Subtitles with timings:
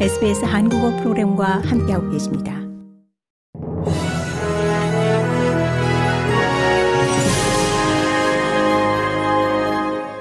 [0.00, 2.52] SBS 한국어 프로그램과 함께하고 계십니다.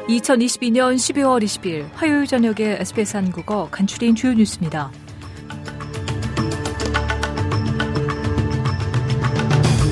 [0.07, 4.91] (2022년 12월 20일) 화요일 저녁에 SBS 한국어 간추린 주요 뉴스입니다.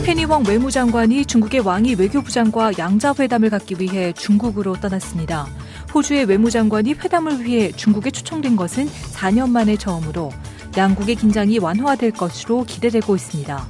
[0.05, 5.47] 페니웡 외무장관이 중국의 왕이 외교부장과 양자회담을 갖기 위해 중국으로 떠났습니다.
[5.93, 10.31] 호주의 외무장관이 회담을 위해 중국에 초청된 것은 4년 만에 처음으로
[10.77, 13.67] 양국의 긴장이 완화될 것으로 기대되고 있습니다.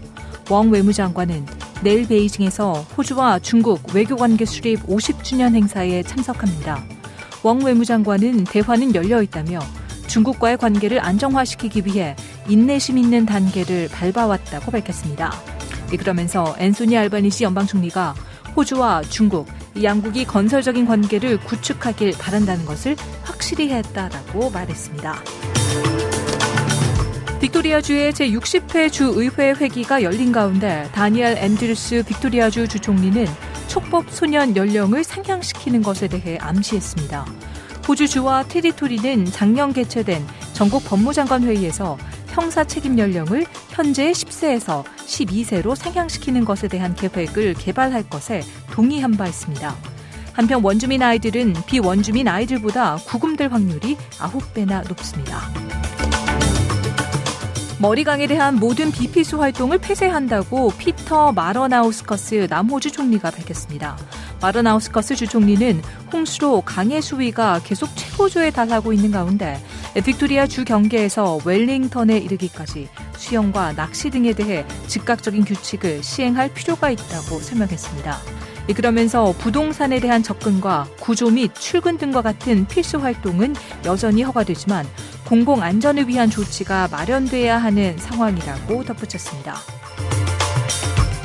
[0.50, 1.46] 왕 외무장관은
[1.82, 6.84] 내일 베이징에서 호주와 중국 외교관계 수립 50주년 행사에 참석합니다.
[7.42, 9.60] 왕 외무장관은 대화는 열려 있다며
[10.08, 12.16] 중국과의 관계를 안정화시키기 위해
[12.48, 15.32] 인내심 있는 단계를 밟아왔다고 밝혔습니다.
[15.98, 18.14] 그러면서 앤소니 알바니시 연방 총리가
[18.56, 19.48] 호주와 중국,
[19.82, 25.24] 양국이 건설적인 관계를 구축하길 바란다는 것을 확실히 했다라고 말했습니다.
[27.40, 33.26] 빅토리아주의 제60회 주의회 회기가 열린 가운데 다니엘 앤드루스 빅토리아주 주총리는
[33.68, 37.26] 촉법 소년 연령을 상향시키는 것에 대해 암시했습니다.
[37.88, 41.98] 호주 주와 territory는 작년 개최된 전국 법무장관 회의에서
[42.32, 49.76] 형사 책임 연령을 현재의 10세에서 12세로 상향시키는 것에 대한 계획을 개발할 것에 동의한 바 있습니다.
[50.34, 55.42] 한편 원주민 아이들은 비원주민 아이들보다 구금될 확률이 9배나 높습니다.
[57.82, 63.98] 머리강에 대한 모든 비필수 활동을 폐쇄한다고 피터 마러나우스커스 남호주 총리가 밝혔습니다.
[64.40, 65.82] 마러나우스커스 주총리는
[66.14, 69.60] 홍수로 강의 수위가 계속 최고조에 달하고 있는 가운데
[70.06, 72.88] 빅토리아 주 경계에서 웰링턴에 이르기까지
[73.18, 78.16] 수영과 낚시 등에 대해 즉각적인 규칙을 시행할 필요가 있다고 설명했습니다.
[78.76, 84.86] 그러면서 부동산에 대한 접근과 구조 및 출근 등과 같은 필수 활동은 여전히 허가되지만
[85.26, 89.56] 공공 안전을 위한 조치가 마련돼야 하는 상황이라고 덧붙였습니다.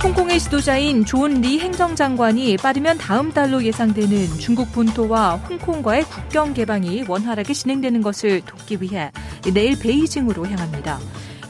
[0.02, 7.52] 홍콩의 지도자인 존 리 행정장관이 빠르면 다음 달로 예상되는 중국 본토와 홍콩과의 국경 개방이 원활하게
[7.52, 9.10] 진행되는 것을 돕기 위해
[9.52, 10.98] 내일 베이징으로 향합니다.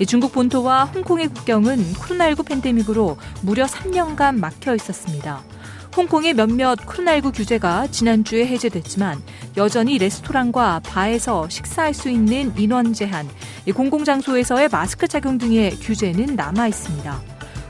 [0.09, 5.43] 중국 본토와 홍콩의 국경은 코로나19 팬데믹으로 무려 3년간 막혀 있었습니다.
[5.97, 9.23] 홍콩의 몇몇 코로나19 규제가 지난주에 해제됐지만
[9.57, 13.27] 여전히 레스토랑과 바에서 식사할 수 있는 인원 제한,
[13.75, 17.23] 공공장소에서의 마스크 착용 등의 규제는 남아 있습니다.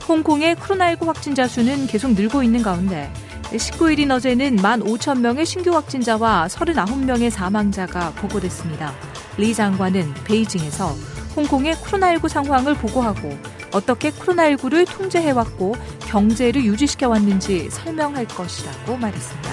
[0.09, 3.09] 홍콩의 코로나19 확진자 수는 계속 늘고 있는 가운데
[3.43, 8.91] 19일인 어제는 1만 5천 명의 신규 확진자와 39명의 사망자가 보고됐습니다.
[9.37, 10.89] 리 장관은 베이징에서
[11.33, 15.75] 홍콩의 코로나19 상황을 보고하고 어떻게 코로나19를 통제해왔고
[16.07, 19.49] 경제를 유지시켜왔는지 설명할 것이라고 말했습니다.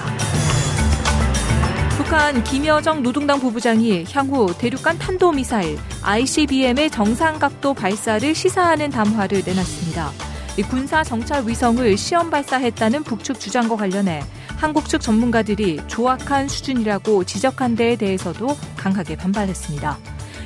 [1.96, 10.10] 북한 김여정 노동당 부부장이 향후 대륙간 탄도미사일 ICBM의 정상각도 발사를 시사하는 담화를 내놨습니다.
[10.68, 14.22] 군사 정찰 위성을 시험 발사했다는 북측 주장과 관련해
[14.56, 19.98] 한국 측 전문가들이 조악한 수준이라고 지적한 데에 대해서도 강하게 반발했습니다.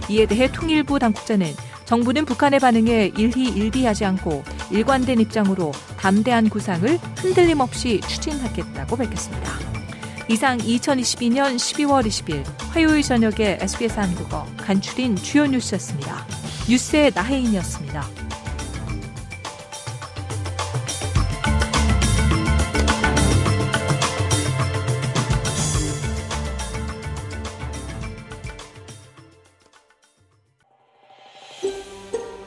[0.09, 1.55] 이에 대해 통일부 당국자는
[1.89, 9.53] 정부는 북한의 반응에 일희일비하지 않고 일관된 입장으로 담대한 구상을 흔들림 없이 추진하겠다고 밝혔습니다.
[10.29, 16.27] 이상 2022년 12월 20일 화요일 저녁에 SBS 한국어 간추린 주요 뉴스였습니다.
[16.69, 18.28] 뉴스의 나혜인이었습니다.